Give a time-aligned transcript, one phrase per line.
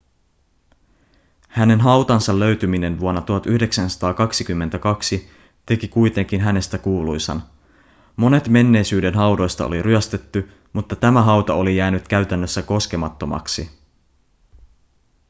[1.47, 5.29] hänen hautansa löytyminen vuonna 1922
[5.65, 7.43] teki kuitenkin hänestä kuuluisan
[8.15, 13.71] monet menneisyyden haudoista oli ryöstetty mutta tämä hauta oli jäänyt käytännössä koskemattomaksi